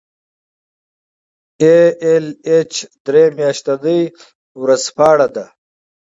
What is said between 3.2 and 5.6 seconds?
میاشتنی ژورنال دی.